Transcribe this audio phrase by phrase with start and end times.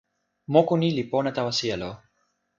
[0.53, 1.91] moku ni li pona tawa sijelo.